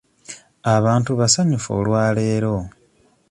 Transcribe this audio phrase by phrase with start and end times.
[0.75, 2.55] Abantu basanyufu olwa leero.